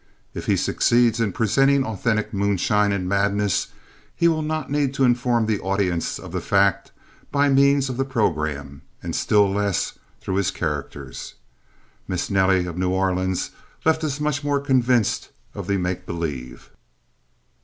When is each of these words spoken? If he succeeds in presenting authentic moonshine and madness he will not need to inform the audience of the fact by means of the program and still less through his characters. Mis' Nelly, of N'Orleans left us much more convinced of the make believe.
If 0.33 0.47
he 0.47 0.57
succeeds 0.57 1.19
in 1.19 1.31
presenting 1.31 1.83
authentic 1.85 2.33
moonshine 2.33 2.91
and 2.91 3.07
madness 3.07 3.67
he 4.15 4.27
will 4.27 4.41
not 4.41 4.71
need 4.71 4.95
to 4.95 5.03
inform 5.03 5.45
the 5.45 5.59
audience 5.59 6.17
of 6.17 6.31
the 6.31 6.41
fact 6.41 6.91
by 7.31 7.49
means 7.49 7.87
of 7.87 7.97
the 7.97 8.03
program 8.03 8.81
and 9.03 9.15
still 9.15 9.47
less 9.47 9.99
through 10.19 10.37
his 10.37 10.49
characters. 10.49 11.35
Mis' 12.07 12.31
Nelly, 12.31 12.65
of 12.65 12.79
N'Orleans 12.79 13.51
left 13.85 14.03
us 14.03 14.19
much 14.19 14.43
more 14.43 14.59
convinced 14.59 15.29
of 15.53 15.67
the 15.67 15.77
make 15.77 16.07
believe. 16.07 16.71